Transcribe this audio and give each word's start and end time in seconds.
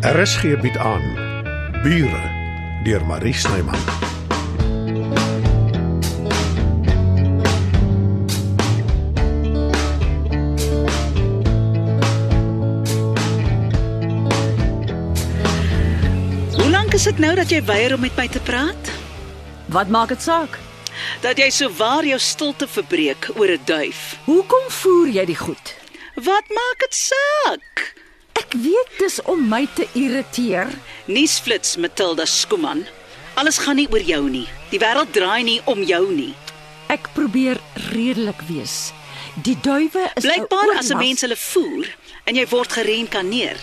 RSG 0.00 0.56
bied 0.60 0.76
aan 0.80 1.02
Bure 1.82 2.20
deur 2.84 3.02
Marie 3.04 3.34
Snyman. 3.34 3.76
Hoe 16.56 16.70
lank 16.70 16.92
is 16.92 17.02
dit 17.02 17.18
nou 17.18 17.34
dat 17.34 17.52
jy 17.52 17.60
weier 17.64 17.92
om 17.92 18.00
met 18.00 18.16
my 18.16 18.24
te 18.28 18.40
praat? 18.40 18.92
Wat 19.68 19.92
maak 19.92 20.08
dit 20.08 20.22
saak? 20.22 20.56
Dat 21.20 21.36
jy 21.36 21.52
so 21.52 21.68
waar 21.76 22.08
jou 22.08 22.16
stilte 22.16 22.64
verbreek 22.64 23.28
oor 23.36 23.52
'n 23.52 23.68
duif. 23.68 24.16
Hoekom 24.24 24.64
voer 24.80 25.08
jy 25.08 25.24
die 25.24 25.40
goed? 25.44 25.76
Wat 26.14 26.48
maak 26.48 26.88
dit 26.88 26.94
saak? 26.94 27.99
Ek 28.50 28.56
weet 28.58 28.96
dis 28.98 29.20
om 29.30 29.44
my 29.46 29.60
te 29.78 29.84
irriteer. 29.94 30.72
Nuusflits 31.06 31.76
Matilda 31.78 32.24
Skuman. 32.26 32.80
Alles 33.38 33.60
gaan 33.62 33.78
nie 33.78 33.86
oor 33.94 34.02
jou 34.02 34.24
nie. 34.26 34.48
Die 34.72 34.80
wêreld 34.82 35.12
draai 35.14 35.44
nie 35.46 35.60
om 35.70 35.84
jou 35.86 36.00
nie. 36.10 36.32
Ek 36.90 37.06
probeer 37.14 37.60
redelik 37.92 38.42
wees. 38.48 38.90
Die 39.46 39.54
duwe 39.62 40.08
is 40.18 40.26
Blykbaar 40.26 40.72
as 40.80 40.90
'n 40.90 40.98
mens 40.98 41.22
hulle 41.22 41.38
voer 41.38 41.86
en 42.26 42.34
jy 42.34 42.46
word 42.50 42.72
gereïnkarneer, 42.72 43.56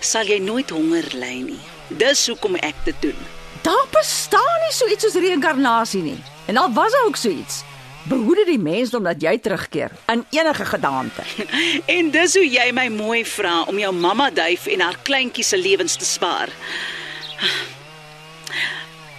sal 0.00 0.24
jy 0.32 0.38
nooit 0.40 0.70
honger 0.70 1.04
ly 1.12 1.44
nie. 1.44 1.60
Dis 1.92 2.26
hoekom 2.26 2.56
ek 2.56 2.74
dit 2.84 2.96
doen. 3.02 3.20
Daar 3.62 3.86
bestaan 3.92 4.60
nie 4.64 4.72
so 4.72 4.88
iets 4.88 5.04
soos 5.04 5.20
reïnkarnasie 5.20 6.02
nie. 6.02 6.22
En 6.46 6.56
al 6.56 6.72
was 6.72 6.92
daar 6.92 7.04
ook 7.04 7.16
so 7.16 7.28
iets, 7.28 7.62
behoede 8.08 8.44
die 8.48 8.58
mens 8.60 8.94
omdat 8.94 9.22
jy 9.22 9.38
terugkeer 9.38 9.92
in 10.12 10.24
enige 10.30 10.64
gedaante. 10.64 11.22
En 11.96 12.10
dis 12.10 12.34
hoe 12.34 12.44
jy 12.48 12.70
my 12.72 12.88
mooi 12.92 13.24
vra 13.24 13.62
om 13.70 13.78
jou 13.78 13.92
mamma 13.92 14.30
duif 14.30 14.66
en 14.66 14.80
haar 14.84 14.98
kleintjies 15.02 15.48
se 15.48 15.58
lewens 15.58 15.96
te 15.96 16.04
spaar. 16.04 16.52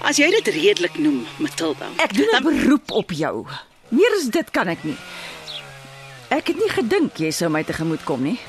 As 0.05 0.19
jy 0.21 0.29
dit 0.29 0.53
redelik 0.53 0.97
noem, 1.01 1.23
Matilda. 1.41 1.89
Ek 1.97 2.13
doen 2.13 2.29
'n 2.35 2.43
beroep 2.43 2.91
op 2.91 3.11
jou. 3.11 3.45
Meer 3.89 4.13
as 4.17 4.29
dit 4.29 4.51
kan 4.51 4.67
ek 4.67 4.83
nie. 4.83 4.97
Ek 6.29 6.47
het 6.47 6.57
nie 6.57 6.69
gedink 6.69 7.17
jy 7.17 7.31
sou 7.31 7.49
my 7.49 7.63
tegemoet 7.63 8.03
kom 8.03 8.23
nie. 8.23 8.39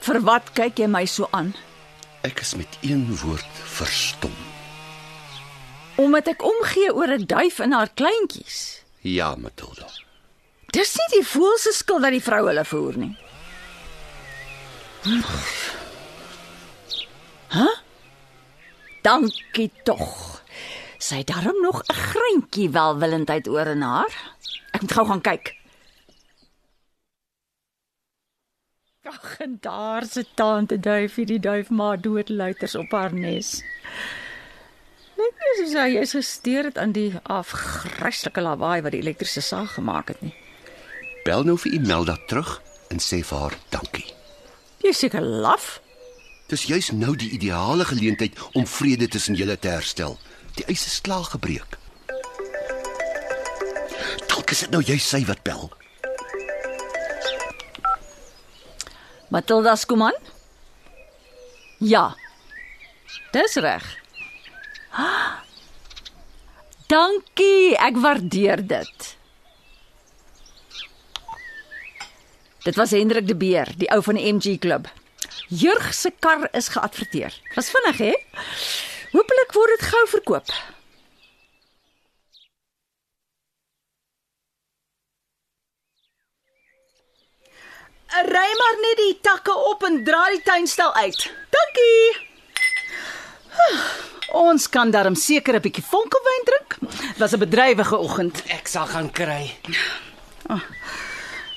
Vir 0.00 0.20
wat 0.20 0.52
kyk 0.52 0.78
jy 0.78 0.86
my 0.86 1.04
so 1.06 1.28
aan? 1.30 1.54
Ek 2.22 2.40
is 2.40 2.54
met 2.54 2.78
een 2.82 3.16
woord 3.22 3.62
verstom. 3.64 4.51
Omdat 5.96 6.26
ek 6.26 6.42
omgee 6.42 6.94
oor 6.94 7.12
'n 7.12 7.26
duif 7.26 7.58
en 7.58 7.72
haar 7.72 7.90
kleintjies. 7.94 8.82
Ja, 9.00 9.34
Matilda. 9.34 9.88
Dis 10.72 10.94
nie 10.96 11.20
die 11.20 11.26
voël 11.26 11.58
se 11.58 11.72
skuld 11.72 12.02
dat 12.02 12.14
die 12.14 12.22
vrou 12.22 12.46
hulle 12.46 12.64
voer 12.64 12.96
nie. 12.96 13.16
Hæ? 17.52 17.66
Dankie 19.02 19.70
tog. 19.84 20.42
Sy 21.02 21.16
het 21.20 21.26
darm 21.26 21.58
nog 21.62 21.82
'n 21.82 21.94
greintjie 21.94 22.70
welwillendheid 22.70 23.48
oor 23.48 23.66
in 23.66 23.82
haar. 23.82 24.12
Ek 24.72 24.80
moet 24.80 24.92
gou 24.92 25.06
gaan 25.06 25.20
kyk. 25.20 25.56
Ag, 29.04 29.40
en 29.40 29.58
daar 29.60 30.04
sit 30.04 30.28
tante 30.34 30.80
duifie, 30.80 31.26
die 31.26 31.40
duif 31.40 31.70
maar 31.70 32.00
doodluiters 32.00 32.74
op 32.74 32.90
haar 32.90 33.12
nes. 33.14 33.62
Net 35.22 35.42
nie 35.42 35.52
soos 35.60 35.74
hy 35.78 35.90
is 36.00 36.14
gesteer 36.16 36.66
het 36.66 36.78
aan 36.82 36.94
die 36.96 37.12
afgryslike 37.30 38.42
lawaai 38.42 38.80
wat 38.82 38.94
die 38.94 39.02
elektriese 39.04 39.42
saag 39.44 39.76
gemaak 39.76 40.10
het 40.10 40.22
nie. 40.24 40.32
Bel 41.22 41.44
nou 41.46 41.54
vir 41.62 41.76
Imelda 41.76 42.16
terug 42.26 42.56
en 42.90 42.98
sê 42.98 43.20
vir 43.22 43.44
haar 43.44 43.54
dankie. 43.70 44.08
Jy 44.82 44.90
is 44.90 45.02
seker 45.04 45.22
laf. 45.22 45.76
Dis 46.50 46.66
juis 46.66 46.90
nou 46.96 47.14
die 47.16 47.30
ideale 47.36 47.86
geleentheid 47.86 48.40
om 48.58 48.66
vrede 48.66 49.06
tussen 49.08 49.38
julle 49.38 49.54
te 49.54 49.70
herstel. 49.70 50.18
Die 50.58 50.66
ys 50.72 50.88
is 50.90 50.98
klaar 51.06 51.28
gebreek. 51.30 51.78
Dalk 54.26 54.50
is 54.50 54.66
dit 54.66 54.74
nou 54.74 54.82
juis 54.82 55.06
sy 55.06 55.22
wat 55.30 55.46
bel. 55.46 55.70
Matilda 59.30 59.78
Skuman? 59.78 60.18
Ja. 61.78 62.10
Dis 63.32 63.54
reg. 63.62 64.01
Dankie, 66.92 67.72
ek 67.80 67.96
waardeer 67.96 68.60
dit. 68.66 69.16
Dit 72.62 72.76
was 72.76 72.90
Hendrik 72.90 73.26
de 73.26 73.36
Beer, 73.36 73.72
die 73.76 73.88
ou 73.90 74.02
van 74.04 74.14
die 74.20 74.32
MG 74.32 74.58
klub. 74.58 74.86
Jurg 75.48 75.94
se 75.94 76.12
kar 76.18 76.48
is 76.52 76.68
geadverteer. 76.68 77.40
Was 77.54 77.70
vinnig, 77.70 77.98
hè? 77.98 78.12
Hoopelik 79.12 79.52
word 79.52 79.74
dit 79.76 79.88
gou 79.88 80.04
verkoop. 80.08 80.52
Ry 88.12 88.48
maar 88.60 88.78
net 88.84 88.96
die 89.00 89.18
takke 89.24 89.54
op 89.72 89.82
en 89.88 90.02
dra 90.04 90.28
die 90.30 90.42
tuinstal 90.44 90.94
uit. 90.94 91.30
Dankie. 91.50 92.30
Ons 94.32 94.68
kan 94.68 94.90
darm 94.90 95.14
seker 95.14 95.54
'n 95.54 95.60
bietjie 95.60 95.84
vonkelwyn 95.84 96.44
drink. 96.44 96.76
Dit 96.80 97.18
was 97.18 97.32
'n 97.32 97.38
bedrywige 97.38 97.96
oggend. 97.96 98.42
Ek 98.48 98.66
sal 98.66 98.86
gaan 98.86 99.10
kry. 99.10 99.56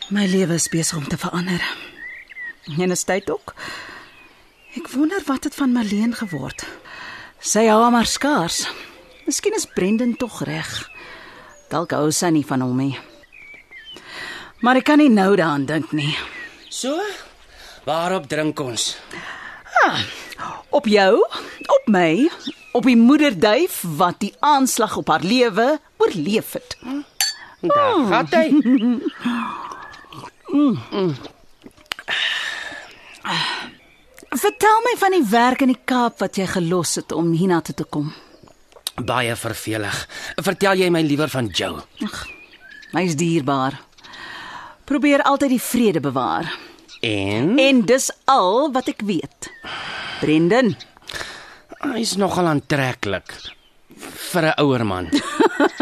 My 0.10 0.26
lewe 0.26 0.54
is 0.54 0.68
besig 0.68 0.98
om 0.98 1.08
te 1.08 1.18
verander. 1.18 1.62
En 2.78 2.92
is 2.92 3.04
tyd 3.04 3.30
ook. 3.30 3.54
Ek 4.76 4.88
wonder 4.90 5.22
wat 5.26 5.44
het 5.44 5.56
van 5.56 5.72
Marleen 5.72 6.14
geword. 6.14 6.66
Sy 7.40 7.66
hou 7.68 7.92
maar 7.92 8.06
skaars. 8.06 8.68
Miskien 9.26 9.56
is 9.56 9.66
Brendan 9.66 10.16
tog 10.18 10.44
reg. 10.44 10.90
Dalk 11.70 11.92
hou 11.92 12.12
sy 12.12 12.30
nie 12.30 12.46
van 12.46 12.62
hom 12.62 12.78
nie. 12.78 13.00
Maar 14.62 14.76
ek 14.76 14.84
kan 14.84 14.98
nie 14.98 15.10
nou 15.10 15.36
daaraan 15.36 15.66
dink 15.66 15.92
nie. 15.92 16.18
So? 16.70 17.02
Waarop 17.86 18.28
drink 18.28 18.60
ons? 18.60 18.98
Op 20.70 20.86
jou, 20.86 21.22
op 21.68 21.88
my, 21.88 22.30
op 22.76 22.84
die 22.84 22.98
moederduif 23.00 23.84
wat 23.98 24.20
die 24.20 24.34
aanslag 24.44 24.98
op 25.00 25.08
haar 25.08 25.24
lewe 25.24 25.80
oorleef 25.98 26.52
het. 26.58 26.78
Daar 27.62 28.06
gaan 28.10 28.28
hy. 28.32 28.46
Vertel 34.36 34.82
my 34.84 34.94
van 35.00 35.16
die 35.16 35.24
werk 35.32 35.64
in 35.64 35.72
die 35.72 35.82
Kaap 35.88 36.20
wat 36.20 36.38
jy 36.40 36.48
gelos 36.52 36.98
het 37.00 37.16
om 37.16 37.32
hiernatoe 37.32 37.76
te 37.80 37.88
kom. 37.88 38.12
Baie 38.96 39.36
vervelig. 39.40 39.96
Vertel 40.44 40.84
jy 40.84 40.90
my 40.92 41.02
liewer 41.04 41.32
van 41.32 41.48
Joe. 41.48 41.80
Hy's 42.96 43.16
dierbaar. 43.20 43.80
Probeer 44.88 45.24
altyd 45.24 45.56
die 45.56 45.64
vrede 45.64 46.00
bewaar. 46.04 46.52
En 47.02 47.56
En 47.60 47.82
dis 47.88 48.12
al 48.32 48.72
wat 48.76 48.88
ek 48.92 49.02
weet. 49.08 49.50
Brendan, 50.20 50.76
hy's 51.94 52.16
nogal 52.18 52.48
aantreklik 52.50 53.30
vir 54.32 54.44
'n 54.52 54.56
ouer 54.64 54.84
man. 54.86 55.06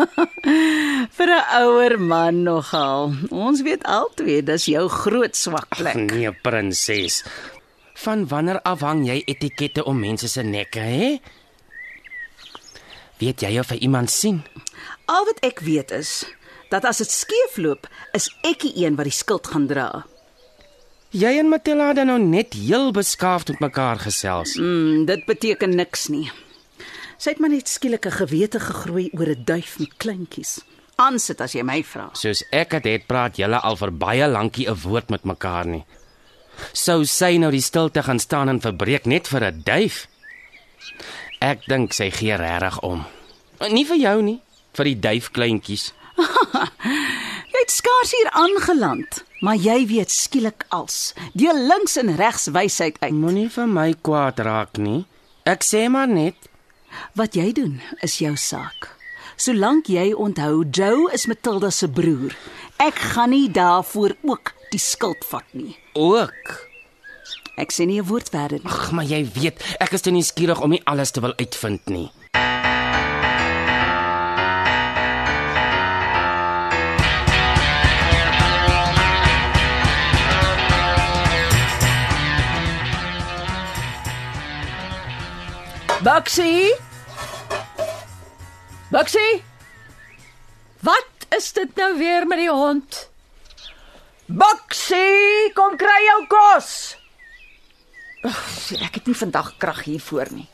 vir 1.18 1.30
'n 1.30 1.44
ouer 1.64 1.98
man 2.00 2.44
nogal. 2.44 3.14
Ons 3.32 3.62
weet 3.62 3.84
albei 3.84 4.42
dis 4.42 4.66
jou 4.66 4.88
groot 4.90 5.36
swak 5.36 5.70
plek. 5.78 5.96
Nee, 5.96 6.32
prinses. 6.32 7.24
Van 8.04 8.28
wanneer 8.28 8.62
af 8.62 8.82
hang 8.82 9.06
jy 9.06 9.24
etikette 9.26 9.84
om 9.86 10.00
mense 10.00 10.28
se 10.28 10.44
nekke, 10.44 10.80
hè? 10.80 11.10
Weet 13.20 13.42
jy 13.42 13.60
of 13.60 13.70
hy 13.70 13.78
iemand 13.86 14.10
sien? 14.10 14.44
Al 15.06 15.26
wat 15.26 15.40
ek 15.46 15.60
weet 15.60 15.92
is 15.92 16.26
dat 16.70 16.86
as 16.86 16.98
dit 16.98 17.12
skeefloop, 17.12 17.88
is 18.18 18.30
ek 18.44 18.66
die 18.66 18.86
een 18.86 18.96
wat 18.98 19.06
die 19.06 19.14
skuld 19.14 19.48
gaan 19.48 19.68
dra. 19.68 20.06
Jy 21.14 21.30
en 21.38 21.52
Matilda 21.52 21.92
het 21.92 22.08
nou 22.10 22.18
net 22.18 22.56
heel 22.58 22.88
beskaafd 22.90 23.52
met 23.52 23.60
mekaar 23.62 24.00
gesels. 24.02 24.56
Mm, 24.58 25.04
dit 25.06 25.26
beteken 25.30 25.76
niks 25.78 26.08
nie. 26.10 26.26
Sy 27.22 27.36
het 27.36 27.40
maar 27.40 27.54
net 27.54 27.70
skielik 27.70 28.08
'n 28.08 28.18
gewete 28.18 28.60
gegroei 28.60 29.10
oor 29.14 29.30
'n 29.30 29.44
duif 29.46 29.78
met 29.80 29.94
kleintjies. 29.98 30.62
Aansit 30.96 31.42
as 31.42 31.54
jy 31.54 31.62
my 31.62 31.84
vra. 31.84 32.10
Soos 32.14 32.44
ek 32.52 32.70
dit 32.70 32.84
het, 32.84 33.06
praat 33.08 33.38
julle 33.38 33.60
al 33.62 33.76
vir 33.76 33.92
baie 33.92 34.28
lankie 34.28 34.68
'n 34.68 34.82
woord 34.82 35.10
met 35.10 35.24
mekaar 35.24 35.68
nie. 35.68 35.86
Sou 36.72 37.06
sy 37.06 37.38
nou 37.38 37.52
die 37.52 37.62
stilte 37.62 38.04
gaan 38.04 38.20
staan 38.20 38.50
en 38.50 38.62
verbreek 38.62 39.06
net 39.06 39.28
vir 39.28 39.44
'n 39.44 39.62
duif? 39.64 40.08
Ek 41.40 41.66
dink 41.68 41.94
sy 41.94 42.10
gee 42.10 42.36
regtig 42.36 42.80
om. 42.80 43.06
Nie 43.70 43.86
vir 43.86 43.98
jou 43.98 44.22
nie, 44.22 44.42
vir 44.74 44.86
die 44.86 45.00
duifkleintjies. 45.00 45.94
Jy 47.54 47.60
het 47.60 47.72
skaars 47.72 48.12
hier 48.12 48.30
aangeland, 48.32 49.24
maar 49.44 49.60
jy 49.60 49.84
weet 49.92 50.12
skielik 50.12 50.64
als. 50.72 51.14
Deel 51.36 51.60
links 51.68 51.98
en 52.00 52.16
regs 52.16 52.48
wysheid 52.56 52.98
uit. 53.04 53.12
Moenie 53.12 53.50
vir 53.52 53.68
my 53.68 53.92
kwaad 54.02 54.40
raak 54.40 54.80
nie. 54.80 55.04
Ek 55.44 55.66
sê 55.68 55.90
maar 55.92 56.08
net, 56.08 56.40
Wat 57.18 57.38
jy 57.38 57.52
doen 57.56 57.80
is 58.06 58.20
jou 58.22 58.34
saak. 58.40 58.90
Solank 59.38 59.90
jy 59.90 60.12
onthou 60.14 60.64
Joe 60.70 61.10
is 61.14 61.26
Matilda 61.30 61.72
se 61.74 61.90
broer. 61.90 62.36
Ek 62.82 62.98
gaan 63.14 63.34
nie 63.34 63.50
daarvoor 63.54 64.16
ook 64.22 64.54
die 64.74 64.82
skuld 64.82 65.26
vat 65.30 65.48
nie. 65.54 65.76
ook 65.94 66.70
Ek 67.54 67.70
sê 67.70 67.86
nie 67.86 68.02
'n 68.02 68.08
woord 68.10 68.30
verder 68.30 68.60
nie. 68.64 68.66
Ag, 68.66 68.92
maar 68.92 69.06
jy 69.06 69.22
weet, 69.34 69.62
ek 69.80 69.94
is 69.94 70.02
te 70.02 70.10
nuuskierig 70.10 70.60
om 70.62 70.70
nie 70.70 70.82
alles 70.86 71.12
te 71.12 71.22
wil 71.22 71.34
uitvind 71.38 71.86
nie. 71.86 72.10
Buxie? 86.04 86.76
Buxie? 88.92 89.44
Wat 90.80 91.08
is 91.38 91.54
dit 91.54 91.76
nou 91.76 91.98
weer 91.98 92.28
met 92.28 92.38
die 92.38 92.50
hond? 92.52 92.98
Buxie, 94.26 95.52
kom 95.56 95.78
kry 95.80 95.96
jou 96.04 96.18
kos. 96.28 96.98
Ag, 98.28 98.42
ek 98.84 99.00
het 99.00 99.08
nie 99.08 99.16
vandag 99.16 99.54
krag 99.64 99.80
hiervoor 99.88 100.28
nie. 100.36 100.50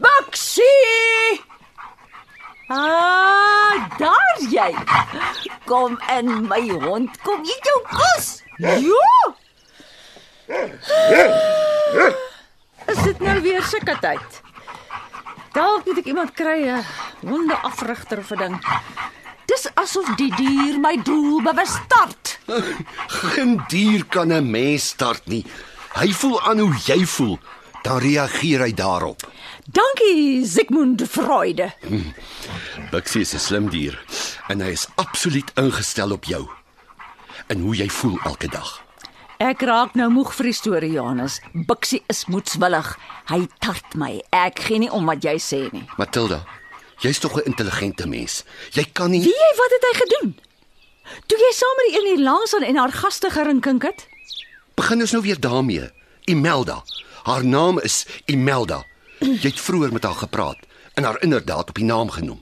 Buxie! 0.00 1.36
Ah, 2.72 3.76
daar 4.00 4.40
jy. 4.48 4.70
Kom 5.68 6.00
in 6.16 6.48
my 6.48 6.62
hond, 6.80 7.20
kom 7.28 7.44
eet 7.44 7.70
jou 7.72 7.78
kos. 7.92 8.32
Ja. 8.56 8.80
Is 12.86 13.04
dit 13.04 13.20
nou 13.20 13.38
weer 13.44 13.62
sulke 13.68 14.00
tyd? 14.00 14.44
Dalk 15.56 15.86
moet 15.88 16.02
ek 16.02 16.08
iemand 16.10 16.32
kry, 16.36 16.68
'n 16.68 16.84
hondeafrigter 17.24 18.18
of 18.18 18.30
'n 18.30 18.38
ding. 18.38 18.56
Dis 19.46 19.64
asof 19.74 20.08
die 20.20 20.32
dier 20.36 20.76
my 20.78 21.00
doel 21.02 21.40
bewus 21.42 21.72
start. 21.84 22.38
Geen 23.06 23.64
dier 23.68 24.04
kan 24.04 24.32
'n 24.32 24.50
mens 24.50 24.88
start 24.88 25.26
nie. 25.26 25.44
Hy 25.94 26.12
voel 26.12 26.42
aan 26.42 26.58
hoe 26.58 26.76
jy 26.84 27.06
voel, 27.06 27.38
dan 27.82 27.98
reageer 27.98 28.60
hy 28.60 28.72
daarop. 28.74 29.20
Dankie, 29.64 30.46
Sigmund 30.46 31.02
Freude. 31.08 31.72
Buxie 32.90 33.20
is 33.20 33.34
'n 33.34 33.38
slim 33.38 33.70
dier 33.70 33.98
en 34.48 34.60
hy 34.60 34.70
is 34.70 34.88
absoluut 34.94 35.50
ingestel 35.54 36.12
op 36.12 36.24
jou. 36.24 36.48
En 37.46 37.60
hoe 37.60 37.76
jy 37.76 37.88
voel 37.88 38.18
elke 38.24 38.48
dag. 38.48 38.85
Ek 39.38 39.60
raak 39.68 39.94
nou 39.98 40.08
moeg 40.10 40.30
vir 40.38 40.48
die 40.48 40.56
storie, 40.56 40.92
Johannes. 40.94 41.40
Bixie 41.52 42.02
is 42.08 42.24
moedswillig. 42.32 42.94
Hy 43.28 43.42
tart 43.60 43.96
my. 44.00 44.14
Ek 44.32 44.62
gee 44.64 44.78
nie 44.80 44.90
om 44.92 45.04
wat 45.10 45.24
jy 45.24 45.36
sê 45.42 45.58
nie. 45.74 45.84
Matilda, 46.00 46.40
jy's 47.04 47.18
tog 47.20 47.36
'n 47.36 47.44
intelligente 47.46 48.06
mens. 48.08 48.44
Jy 48.72 48.84
kan 48.92 49.10
nie 49.10 49.20
Wie 49.20 49.28
jy 49.34 49.52
wat 49.58 49.70
het 49.76 49.84
hy 49.90 49.94
gedoen? 50.00 50.34
Toe 51.26 51.38
jy 51.38 51.52
saam 51.52 51.76
met 51.76 51.86
die 51.92 51.98
een 51.98 52.16
hier 52.16 52.24
langs 52.24 52.54
aan 52.54 52.62
en 52.62 52.76
haar 52.76 52.92
gaste 52.92 53.30
gerinkink 53.30 53.82
het? 53.82 54.06
begin 54.76 55.00
ons 55.00 55.12
nou 55.12 55.22
weer 55.22 55.40
daarmee. 55.40 55.90
Imelda. 56.26 56.82
Haar 57.24 57.44
naam 57.44 57.78
is 57.80 58.06
Imelda. 58.26 58.84
Jy 59.20 59.40
het 59.50 59.60
vroeër 59.60 59.92
met 59.92 60.02
haar 60.04 60.14
gepraat 60.14 60.58
en 60.94 61.04
haar 61.04 61.22
inderdaad 61.22 61.68
op 61.68 61.74
die 61.74 61.84
naam 61.84 62.10
genoem. 62.10 62.40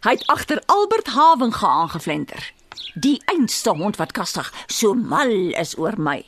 Hy 0.00 0.10
het 0.10 0.26
agter 0.26 0.62
Albert 0.66 1.06
Havenga 1.06 1.66
aangevlenter. 1.66 2.52
Die 2.94 3.18
einste 3.30 3.74
hond 3.76 3.98
wat 4.00 4.12
kastig 4.12 4.52
so 4.66 4.94
mal 4.94 5.32
is 5.60 5.74
oor 5.78 5.98
my. 5.98 6.22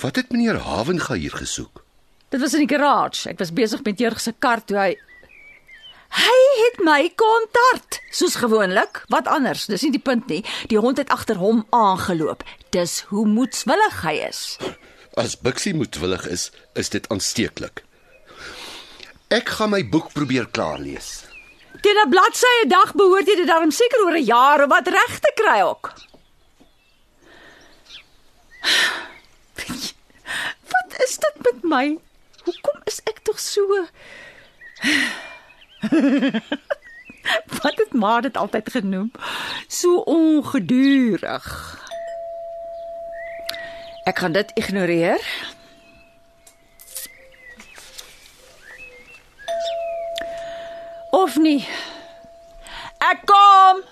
Wat 0.00 0.16
het 0.16 0.30
meneer 0.30 0.60
Havenga 0.62 1.14
hier 1.14 1.34
gesoek? 1.34 1.82
Dit 2.28 2.40
was 2.40 2.54
in 2.54 2.66
die 2.66 2.70
garage. 2.74 3.28
Ek 3.30 3.38
was 3.38 3.54
besig 3.54 3.82
met 3.86 3.98
Jurg 4.02 4.20
se 4.20 4.34
kar 4.38 4.64
toe 4.64 4.78
hy 4.78 4.94
Hy 6.16 6.36
het 6.62 6.78
my 6.86 7.10
kom 7.18 7.46
tart, 7.52 7.98
soos 8.14 8.38
gewoonlik. 8.40 9.02
Wat 9.12 9.26
anders? 9.28 9.66
Dis 9.66 9.82
nie 9.84 9.92
die 9.96 10.02
punt 10.02 10.30
nie. 10.30 10.42
Die 10.70 10.78
hond 10.78 11.00
het 11.02 11.10
agter 11.12 11.36
hom 11.40 11.64
aangeloop. 11.74 12.44
Dis 12.70 13.00
hoe 13.10 13.26
moedswillig 13.26 14.00
hy 14.06 14.14
is. 14.28 14.42
As 15.18 15.36
Bixie 15.40 15.74
moedwillig 15.74 16.26
is, 16.30 16.50
is 16.78 16.92
dit 16.94 17.08
aansteeklik. 17.12 17.82
Ek 19.34 19.50
gaan 19.58 19.72
my 19.74 19.82
boek 19.82 20.12
probeer 20.14 20.46
klaar 20.46 20.78
lees. 20.78 21.24
Teen 21.86 22.02
'n 22.02 22.10
bladsy 22.10 22.50
'n 22.64 22.68
dag 22.68 22.90
behoort 22.98 23.28
jy 23.30 23.36
dit 23.38 23.46
darm 23.46 23.70
seker 23.70 24.02
oor 24.02 24.18
'n 24.18 24.26
jaar 24.26 24.58
of 24.64 24.70
wat 24.74 24.90
reg 24.90 25.14
te 25.22 25.30
kry 25.38 25.62
ook. 25.62 25.94
Wat 30.72 30.90
is 31.04 31.14
dit 31.24 31.36
met 31.46 31.60
my? 31.62 31.86
Hoekom 32.42 32.78
is 32.90 32.98
ek 33.06 33.22
tog 33.22 33.38
so 33.38 33.62
Wat 37.62 37.76
het 37.82 37.92
maar 37.94 38.22
dit 38.22 38.36
altyd 38.36 38.70
genoem? 38.70 39.12
So 39.68 40.02
ongedurig. 40.10 41.46
Ek 44.10 44.18
gaan 44.18 44.34
dit 44.34 44.50
ignoreer. 44.58 45.22
Nie. 51.46 51.62
Ek 53.10 53.22
kom. 53.28 53.82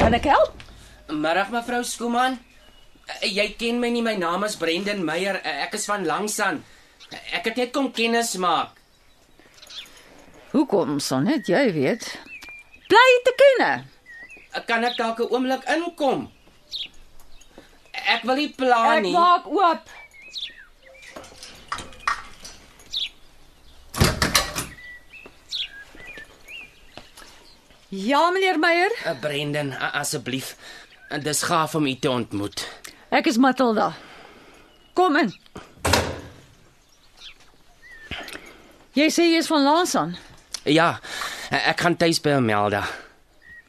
Kan 0.00 0.14
ek 0.18 0.26
help? 0.30 0.52
Middag 1.10 1.50
mevrou 1.54 1.82
Skooman. 1.86 2.38
Eh, 3.22 3.30
Jy 3.36 3.48
ken 3.58 3.78
my 3.80 3.90
nie, 3.90 4.02
my 4.02 4.16
naam 4.18 4.44
is 4.46 4.56
Brendan 4.58 5.04
Meyer. 5.06 5.38
Eh, 5.44 5.62
Ek 5.66 5.74
is 5.78 5.86
van 5.86 6.04
Langsaan. 6.06 6.62
Ek 7.32 7.44
het 7.46 7.56
net 7.60 7.72
kom 7.74 7.92
kennis 7.94 8.34
maak. 8.42 8.74
Hoekom 10.52 10.98
sonnet, 11.00 11.46
jy 11.50 11.68
weet. 11.74 12.06
Bly 12.90 13.10
te 13.26 13.34
kenne. 13.42 13.70
Kan 14.66 14.84
ek 14.84 14.96
dalk 14.96 15.20
'n 15.20 15.28
oomblik 15.30 15.62
inkom? 15.68 16.30
Ek 17.92 18.22
wil 18.22 18.36
nie 18.36 18.48
pla 18.54 18.96
Ek 18.96 19.02
nie. 19.02 19.12
maak 19.12 19.46
oop. 19.46 19.84
Ja, 27.88 28.30
meneer 28.30 28.58
Meyer. 28.58 28.92
Eh, 29.04 29.18
Brendan, 29.20 29.72
asseblief. 29.78 30.56
Eh, 31.08 31.22
Dis 31.22 31.42
gaaf 31.42 31.74
om 31.74 31.86
u 31.86 31.94
te 31.98 32.10
ontmoet. 32.10 32.66
Ek 33.08 33.26
is 33.26 33.36
Matilda. 33.38 33.92
Kom 34.92 35.16
in. 35.16 35.30
Jy 38.96 39.06
sê 39.12 39.26
jy 39.28 39.38
is 39.42 39.46
van 39.52 39.62
Lansan. 39.62 40.16
Ja, 40.64 40.96
eh, 41.50 41.68
ek 41.70 41.80
gaan 41.84 41.96
tuis 41.96 42.18
by 42.20 42.30
Amelda. 42.40 42.82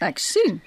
Ek 0.02 0.18
sien. 0.20 0.62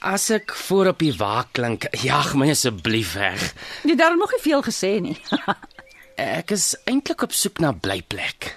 As 0.00 0.28
ek 0.30 0.52
voor 0.54 0.86
op 0.92 0.98
die 0.98 1.14
wa 1.16 1.44
klink, 1.52 1.86
jag 2.08 2.34
my 2.34 2.50
asseblief 2.52 3.14
weg. 3.16 3.52
Jy 3.84 3.94
het 3.94 3.98
daar 4.04 4.16
nog 4.16 4.30
nie 4.36 4.42
veel 4.42 4.62
gesê 4.62 4.96
nie. 5.00 5.16
Ek 6.16 6.50
is 6.54 6.70
eintlik 6.88 7.22
op 7.26 7.32
soek 7.36 7.58
na 7.60 7.68
'n 7.72 7.80
blyplek. 7.80 8.54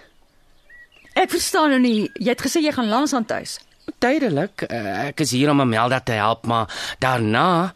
Ek 1.19 1.29
verstaan 1.33 1.73
nou 1.73 1.79
nie. 1.83 2.07
Jy 2.19 2.31
het 2.31 2.41
gesê 2.45 2.61
jy 2.63 2.71
gaan 2.75 2.87
Lansan 2.91 3.25
tuis. 3.27 3.57
Tydelik, 3.99 4.63
eh, 4.69 5.07
ek 5.09 5.19
is 5.25 5.31
hier 5.35 5.49
om 5.51 5.59
Amelda 5.63 5.99
te 5.99 6.15
help, 6.15 6.45
maar 6.47 6.69
daarna 7.01 7.73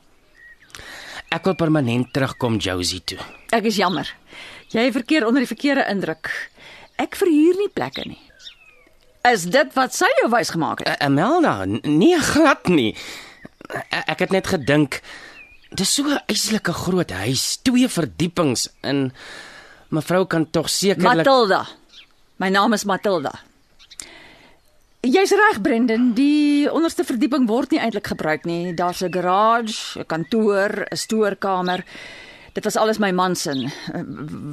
ek 1.34 1.44
wil 1.50 1.56
permanent 1.58 2.12
terugkom 2.14 2.58
Josie 2.62 3.02
toe. 3.04 3.18
Ek 3.52 3.66
is 3.66 3.76
jammer. 3.82 4.08
Jy 4.74 4.92
verkeer 4.94 5.26
onder 5.28 5.42
die 5.44 5.50
verkeerde 5.50 5.86
indruk. 5.90 6.30
Ek 7.02 7.16
verhuur 7.18 7.58
nie 7.58 7.70
plekke 7.74 8.06
nie. 8.08 8.20
Is 9.26 9.46
dit 9.50 9.74
wat 9.74 9.94
sy 9.96 10.06
jou 10.22 10.30
wys 10.34 10.52
gemaak 10.54 10.80
het? 10.84 10.88
Uh, 11.00 11.06
Amelda, 11.08 11.66
nee 11.66 12.18
glad 12.20 12.68
nie. 12.68 12.96
E- 13.74 14.04
Ek 14.08 14.20
het 14.20 14.32
net 14.32 14.48
gedink 14.48 15.02
dis 15.74 15.90
so 15.96 16.04
'n 16.04 16.20
eislike 16.28 16.74
groot 16.74 17.10
huis, 17.12 17.58
twee 17.64 17.88
verdiepings 17.88 18.68
in 18.84 19.12
mevrou 19.90 20.26
kan 20.28 20.46
tog 20.52 20.70
sekerlik 20.70 21.24
Matilda. 21.26 21.68
My 22.44 22.50
naam 22.52 22.74
is 22.76 22.84
Matilda. 22.84 23.32
Jy's 25.00 25.32
reg, 25.32 25.62
Brendan, 25.64 26.10
die 26.12 26.68
onderste 26.68 27.06
verdieping 27.08 27.46
word 27.48 27.72
nie 27.72 27.80
eintlik 27.80 28.10
gebruik 28.12 28.44
nie. 28.44 28.74
Daar's 28.76 29.00
'n 29.00 29.14
garage, 29.16 29.96
'n 30.00 30.06
kantoor, 30.06 30.84
'n 30.92 30.98
stoorkamer. 30.98 31.86
Dit 32.54 32.64
was 32.64 32.76
alles 32.76 33.00
my 33.00 33.12
man 33.12 33.36
se. 33.36 33.72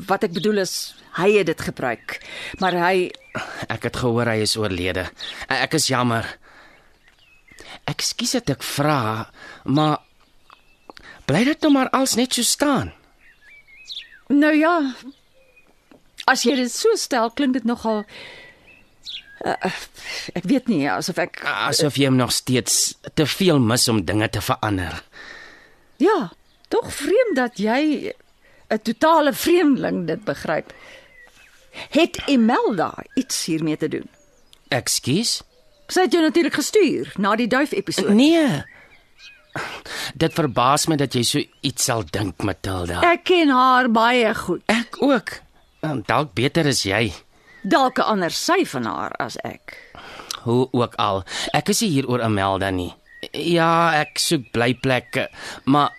Wat 0.07 0.23
ek 0.23 0.33
bedoel 0.33 0.59
is, 0.59 0.95
hy 1.19 1.39
het 1.39 1.47
dit 1.47 1.61
gebruik. 1.61 2.23
Maar 2.61 2.73
hy 2.73 3.11
Ek 3.69 3.83
het 3.83 3.97
gehoor 3.97 4.27
hy 4.27 4.41
is 4.43 4.57
oorlede. 4.57 5.11
Ek 5.49 5.75
is 5.75 5.89
jammer. 5.89 6.39
Ekskuus 7.87 8.31
dat 8.31 8.51
ek 8.51 8.63
vra, 8.63 9.31
maar 9.65 9.99
bly 11.27 11.45
dit 11.45 11.61
nou 11.63 11.73
maar 11.73 11.91
als 11.91 12.15
net 12.15 12.35
so 12.35 12.43
staan. 12.43 12.93
nou 14.29 14.55
ja, 14.55 14.95
as 16.31 16.45
jy 16.47 16.55
dit 16.59 16.73
so 16.73 16.95
stel, 16.99 17.31
klink 17.35 17.59
dit 17.59 17.67
nogal 17.69 18.05
uh, 19.45 19.73
ek 20.39 20.47
weet 20.49 20.71
nie 20.71 20.85
asof 20.91 21.19
ek 21.23 21.43
Asof 21.45 21.99
jy 21.99 22.11
hom 22.11 22.19
nog 22.21 22.33
steeds 22.35 22.95
te 23.19 23.27
veel 23.27 23.61
mis 23.63 23.89
om 23.89 24.05
dinge 24.05 24.29
te 24.31 24.43
verander. 24.45 25.03
Ja, 26.01 26.31
tog 26.73 26.89
vreemd 26.95 27.37
dat 27.37 27.59
jy 27.59 28.15
'n 28.71 28.83
totale 28.83 29.33
vreemdeling 29.33 30.07
dit 30.07 30.25
begryp. 30.25 30.73
Het 31.91 32.23
Imelda 32.27 32.95
iets 33.15 33.45
hiermee 33.45 33.77
te 33.77 33.89
doen? 33.89 34.09
Ekskuus? 34.69 35.43
Sy 35.87 36.07
het 36.07 36.13
jou 36.13 36.23
natuurlik 36.23 36.55
gestuur 36.55 37.13
na 37.19 37.35
die 37.37 37.49
duif 37.51 37.73
episode. 37.73 38.15
Nee. 38.15 38.63
Dit 40.15 40.35
verbaas 40.35 40.87
my 40.87 40.97
dat 40.97 41.15
jy 41.15 41.23
so 41.27 41.43
iets 41.67 41.85
sal 41.85 42.05
dink, 42.07 42.43
Matilda. 42.47 43.01
Ek 43.03 43.25
ken 43.25 43.51
haar 43.51 43.91
baie 43.91 44.35
goed. 44.35 44.63
Ek 44.71 45.03
ook. 45.03 45.41
En 45.81 46.03
Dalk 46.07 46.35
beter 46.35 46.67
as 46.67 46.83
jy. 46.85 47.13
Dalk 47.63 47.99
'n 47.99 48.03
ander 48.03 48.31
sy 48.31 48.65
van 48.67 48.85
haar 48.85 49.13
as 49.19 49.37
ek. 49.45 49.77
Hoe 50.43 50.69
ook 50.73 50.95
al. 50.95 51.25
Ek 51.53 51.69
is 51.69 51.81
nie 51.81 51.91
hier 51.91 52.09
oor 52.09 52.23
Amelda 52.23 52.71
nie. 52.71 52.95
Ja, 53.33 53.93
ek 54.01 54.19
soek 54.19 54.51
blyplekke, 54.53 55.29
maar 55.65 55.91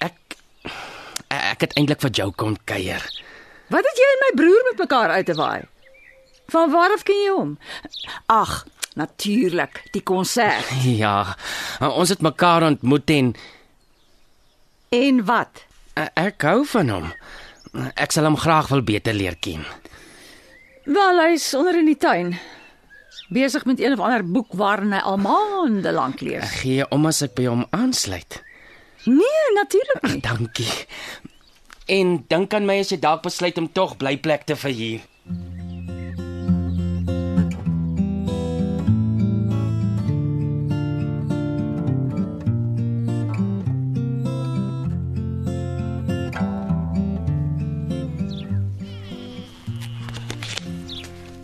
ek 0.00 0.14
ek 1.28 1.60
het 1.60 1.72
eintlik 1.76 2.00
vir 2.00 2.10
jou 2.10 2.30
kom 2.32 2.56
kuier. 2.64 3.02
Wat 3.68 3.84
het 3.84 3.96
jy 4.00 4.08
en 4.12 4.20
my 4.24 4.30
broer 4.42 4.62
met 4.70 4.78
mekaar 4.78 5.10
uit 5.10 5.26
te 5.26 5.34
waai? 5.34 5.62
Van 6.48 6.70
waar 6.70 6.92
af 6.92 7.02
ken 7.02 7.14
jy 7.24 7.30
hom? 7.36 7.58
Ag, 8.26 8.64
natuurlik, 8.94 9.82
die 9.92 10.02
konsert. 10.02 10.64
Ja, 11.02 11.36
ons 11.80 12.08
het 12.08 12.20
mekaar 12.22 12.62
ontmoet 12.62 13.10
en 13.10 13.34
En 14.88 15.24
wat? 15.24 15.64
ek 16.14 16.42
hou 16.42 16.64
van 16.64 16.88
hom. 16.88 17.12
Ek 17.94 18.12
sal 18.14 18.28
hom 18.28 18.38
graag 18.38 18.70
wil 18.72 18.82
beter 18.82 19.14
leer 19.16 19.36
ken. 19.40 19.64
Wel, 20.88 21.20
hy's 21.26 21.50
onder 21.54 21.76
in 21.76 21.88
die 21.90 21.98
tuin. 22.00 22.36
Besig 23.28 23.64
met 23.68 23.80
een 23.80 23.92
of 23.92 24.00
ander 24.00 24.24
boek 24.24 24.54
waarin 24.56 24.94
hy 24.96 25.02
al 25.04 25.18
maande 25.20 25.92
lank 25.92 26.22
lees. 26.24 26.48
Gee 26.62 26.86
om 26.94 27.04
as 27.10 27.20
ek 27.26 27.34
by 27.36 27.44
hom 27.50 27.66
aansluit. 27.76 28.40
Nee, 29.04 29.44
natuurlik. 29.54 30.22
Dankie. 30.24 30.72
En 31.88 32.24
dink 32.28 32.54
aan 32.56 32.66
my 32.68 32.78
as 32.80 32.92
jy 32.92 32.98
dalk 33.00 33.22
besluit 33.24 33.58
om 33.60 33.68
tog 33.72 33.96
blyplek 34.00 34.48
te 34.48 34.56
verhuur. 34.56 35.04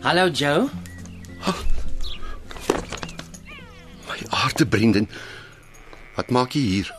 Hallo 0.04 0.28
Joe. 0.28 0.68
My 4.06 4.18
aarde 4.28 4.66
Brendan. 4.68 5.08
Wat 6.14 6.28
maak 6.28 6.52
jy 6.52 6.60
hier? 6.60 6.90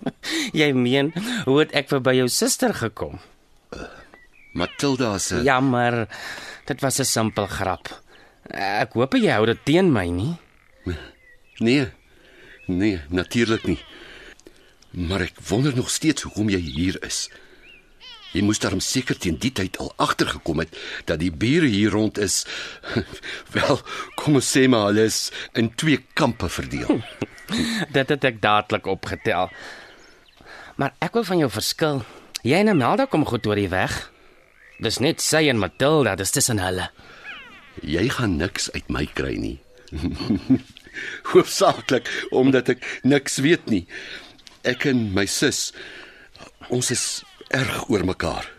Jy 0.60 0.68
meen, 0.78 1.10
hoe 1.48 1.56
het 1.58 1.74
ek 1.74 1.90
verby 1.90 2.14
jou 2.20 2.28
suster 2.30 2.70
gekom? 2.78 3.18
Matilda 4.54 5.16
se 5.18 5.42
Jammer. 5.42 6.04
Dit 6.70 6.80
was 6.86 7.00
'n 7.02 7.10
simpel 7.10 7.50
grap. 7.50 7.90
Ek 8.54 8.94
hoop 8.94 9.18
jy 9.18 9.34
hou 9.34 9.46
dit 9.50 9.64
teen 9.64 9.90
my 9.92 10.06
nie. 10.06 10.38
Nee. 11.58 11.90
Nee, 12.70 13.00
natuurlik 13.10 13.66
nie. 13.66 13.82
Maar 14.94 15.26
ek 15.26 15.42
wonder 15.50 15.74
nog 15.74 15.90
steeds 15.90 16.22
hoekom 16.22 16.48
jy 16.48 16.62
hier 16.62 17.02
is. 17.02 17.28
Jy 18.34 18.42
moes 18.42 18.58
daarom 18.58 18.82
seker 18.82 19.14
teen 19.18 19.36
die 19.38 19.52
tyd 19.54 19.78
al 19.78 19.92
agtergekom 20.02 20.64
het 20.64 20.74
dat 21.06 21.20
die 21.22 21.30
bure 21.30 21.68
hier 21.70 21.94
rond 21.94 22.18
is. 22.18 22.42
Wel, 23.54 23.78
kom 24.18 24.40
ons 24.40 24.50
sê 24.56 24.66
maar 24.70 24.88
hulle 24.90 25.06
is 25.06 25.28
in 25.54 25.70
twee 25.78 26.00
kampe 26.18 26.50
verdeel. 26.50 26.98
Dit 27.96 28.10
het 28.10 28.26
ek 28.26 28.42
dadelik 28.42 28.88
opgetel. 28.90 29.52
Maar 30.80 30.96
ek 31.04 31.14
wil 31.14 31.26
van 31.28 31.44
jou 31.44 31.50
verskil. 31.54 32.02
Jy 32.42 32.58
en 32.64 32.72
Amelda 32.74 33.06
kom 33.06 33.26
goed 33.28 33.46
oor 33.46 33.60
die 33.60 33.70
weg. 33.70 33.94
Dis 34.82 34.98
net 34.98 35.22
sy 35.22 35.46
en 35.52 35.60
Matilda, 35.62 36.16
dis 36.18 36.34
tussen 36.34 36.58
hulle. 36.58 36.88
Jy 37.86 38.08
gaan 38.16 38.34
niks 38.40 38.66
uit 38.74 38.90
my 38.90 39.04
kry 39.14 39.36
nie. 39.38 39.58
Hoofsaaklik 41.30 42.10
omdat 42.34 42.74
ek 42.74 42.82
niks 43.06 43.38
weet 43.44 43.70
nie. 43.70 43.84
Ek 44.66 44.88
en 44.90 45.06
my 45.14 45.28
sus 45.30 45.68
ons 46.72 46.90
is 46.90 47.04
erg 47.54 47.88
oor 47.88 48.04
mekaar. 48.04 48.50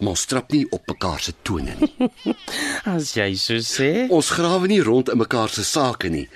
Maar 0.00 0.14
ons 0.16 0.26
trap 0.26 0.50
nie 0.52 0.64
op 0.74 0.86
mekaar 0.90 1.20
se 1.22 1.32
tone 1.46 1.74
nie. 1.78 2.10
As 2.94 3.14
jy 3.14 3.30
so 3.38 3.60
sê. 3.62 4.06
Ons 4.10 4.32
grawe 4.34 4.68
nie 4.70 4.82
rond 4.82 5.12
in 5.12 5.20
mekaar 5.20 5.52
se 5.54 5.64
sake 5.66 6.10
nie. 6.10 6.26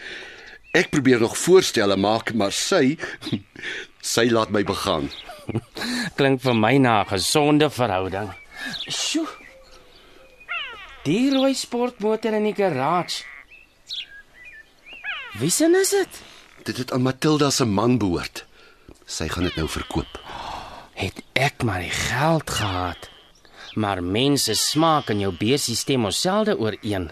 Ek 0.76 0.92
probeer 0.92 1.20
nog 1.20 1.34
voorstelle 1.38 1.96
maak, 1.98 2.34
maar 2.38 2.54
sy 2.54 2.98
sy 4.14 4.28
laat 4.30 4.54
my 4.54 4.62
begaan. 4.68 5.10
Klink 6.18 6.44
vir 6.44 6.54
my 6.54 6.76
na 6.78 7.02
'n 7.02 7.10
gesonde 7.10 7.70
verhouding. 7.70 8.30
Sjoe. 8.86 9.26
Die 11.04 11.30
rooi 11.32 11.54
sportmotor 11.54 12.34
in 12.36 12.44
die 12.50 12.54
garage. 12.54 13.24
Wie 15.38 15.50
se 15.50 15.66
is 15.80 15.90
dit? 15.90 16.22
Dit 16.64 16.76
het 16.76 16.92
aan 16.92 17.02
Matilda 17.02 17.50
se 17.50 17.64
man 17.64 17.98
behoort. 17.98 18.44
Sy 19.06 19.28
gaan 19.28 19.46
dit 19.48 19.56
nou 19.56 19.68
verkoop. 19.68 20.18
Het 20.98 21.22
ek 21.38 21.62
maar 21.62 21.84
die 21.84 21.94
geld 21.94 22.50
gehad. 22.50 23.08
Maar 23.78 24.02
mense 24.02 24.54
smaak 24.58 25.12
en 25.12 25.22
jou 25.22 25.30
beesiestem 25.38 26.08
ons 26.08 26.20
selde 26.20 26.56
ooreen. 26.58 27.10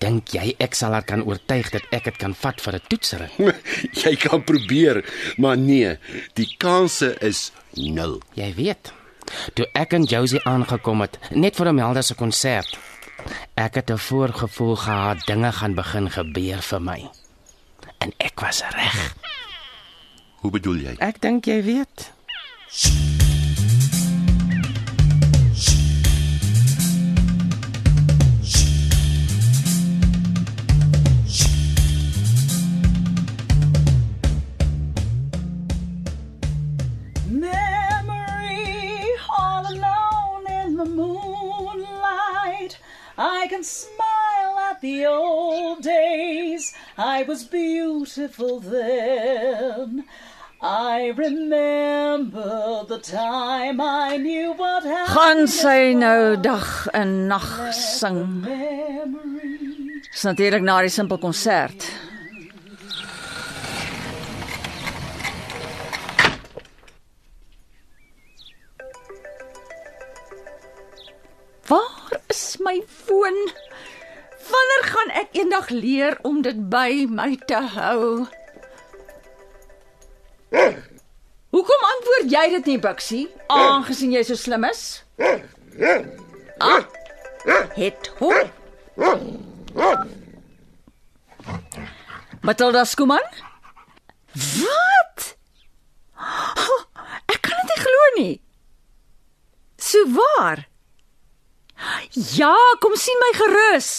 Dink 0.00 0.32
jy 0.36 0.54
ek 0.60 0.76
sal 0.76 0.92
haar 0.96 1.04
kan 1.08 1.24
oortuig 1.24 1.68
dat 1.72 1.84
ek 1.96 2.08
dit 2.10 2.18
kan 2.20 2.34
vat 2.36 2.60
vir 2.60 2.76
'n 2.76 2.86
toetsering? 2.88 3.32
Jy 4.04 4.14
kan 4.20 4.44
probeer, 4.44 5.04
maar 5.36 5.56
nee, 5.56 5.96
die 6.36 6.48
kanse 6.58 7.16
is 7.20 7.52
nul. 7.72 8.20
Jy 8.36 8.52
weet, 8.54 8.92
toe 9.54 9.66
ek 9.72 9.96
en 9.96 10.04
Josie 10.04 10.40
aangekom 10.44 11.00
het, 11.00 11.18
net 11.30 11.56
vir 11.56 11.72
Amelda 11.72 12.02
se 12.02 12.14
konsert, 12.14 12.76
ek 13.56 13.80
het 13.80 13.90
'n 13.90 13.98
voorgevoel 13.98 14.76
gehad 14.76 15.26
dinge 15.26 15.52
gaan 15.52 15.74
begin 15.74 16.10
gebeur 16.10 16.60
vir 16.62 16.80
my. 16.80 17.00
En 17.98 18.12
ek 18.18 18.40
was 18.40 18.62
reg. 18.76 19.16
Hoe 20.46 20.54
bedoel 20.54 20.76
jy? 20.78 20.92
Ek 21.02 21.16
dink 21.18 21.42
jy 21.50 21.56
weet. 21.66 22.12
Memory 37.26 39.02
all 39.26 39.66
alone 39.66 40.46
in 40.62 40.76
the 40.76 40.86
moonlight. 40.86 42.78
I 43.18 43.48
can 43.50 43.64
smile 43.64 44.60
at 44.70 44.80
the 44.80 45.06
old 45.06 45.82
days. 45.82 46.72
I 46.96 47.24
was 47.24 47.42
beautiful 47.42 48.60
then. 48.60 50.04
I 50.62 51.12
remember 51.14 52.84
the 52.88 52.98
time 52.98 53.78
I 53.80 54.16
knew 54.16 54.54
what 54.54 54.84
happened. 54.84 55.12
Gaan 55.12 55.48
sy 55.52 55.92
nou 55.92 56.40
dag 56.40 56.88
en 56.96 57.26
nag 57.28 57.44
sing. 57.76 58.40
Dis 60.08 60.24
natuurlik 60.24 60.64
na 60.64 60.80
die 60.80 60.88
simpel 60.88 61.20
konsert. 61.20 61.84
Waar 71.68 72.16
is 72.32 72.56
my 72.64 72.80
foon? 72.88 73.36
Wanneer 74.48 74.88
gaan 74.88 75.14
ek 75.20 75.36
eendag 75.36 75.68
leer 75.68 76.18
om 76.24 76.40
dit 76.40 76.64
by 76.72 77.04
my 77.10 77.36
te 77.44 77.60
hou? 77.76 78.24
Hoekom 81.56 81.84
antwoord 81.92 82.30
jy 82.32 82.44
dit 82.56 82.66
nie, 82.72 82.78
Bixie? 82.82 83.24
Aangesien 83.52 84.12
jy 84.12 84.22
so 84.28 84.34
slim 84.36 84.64
is? 84.68 84.82
Ah. 86.58 86.82
Het 87.76 88.10
hom. 88.18 88.50
Matilda 92.46 92.84
Skuman? 92.84 93.24
Wat? 94.36 95.36
Oh, 96.16 96.82
ek 97.32 97.40
kan 97.44 97.56
dit 97.62 97.72
nie 97.72 97.82
glo 97.84 98.04
nie. 98.16 98.34
So 99.78 100.04
waar? 100.16 100.66
Ja, 102.36 102.54
kom 102.80 102.96
sien 102.96 103.18
my 103.22 103.32
gerus. 103.38 103.90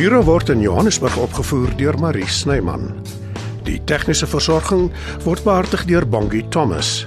Bure 0.00 0.22
word 0.24 0.48
in 0.48 0.62
Johannesburg 0.64 1.12
opgevoer 1.20 1.74
deur 1.76 1.98
Marie 2.00 2.24
Snyman. 2.24 2.86
Die 3.66 3.76
tegniese 3.84 4.24
versorging 4.24 4.86
word 5.26 5.44
behartig 5.44 5.82
deur 5.90 6.06
Bongie 6.08 6.40
Thomas. 6.48 7.02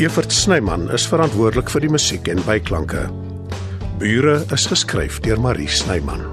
Evert 0.00 0.32
Snyman 0.32 0.88
is 0.96 1.04
verantwoordelik 1.12 1.68
vir 1.74 1.84
die 1.84 1.92
musiek 1.92 2.32
en 2.32 2.40
byklanke. 2.48 3.04
Bure 4.00 4.38
is 4.48 4.64
geskryf 4.72 5.20
deur 5.28 5.44
Marie 5.44 5.68
Snyman. 5.68 6.24